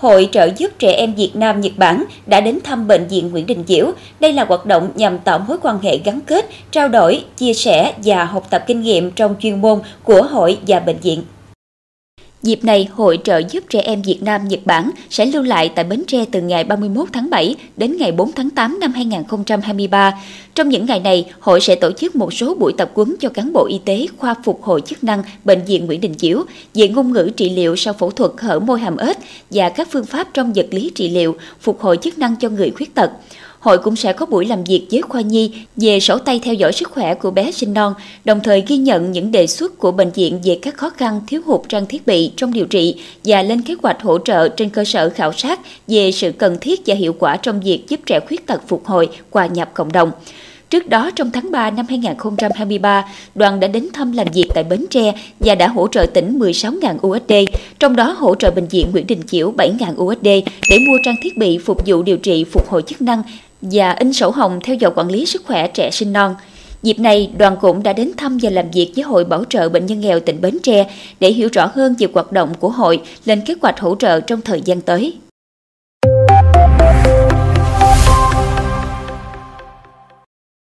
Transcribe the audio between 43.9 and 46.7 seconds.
hỗ trợ trên cơ sở khảo sát về sự cần